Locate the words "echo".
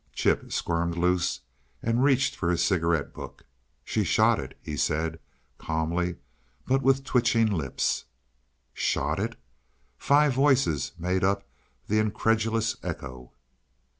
12.81-13.31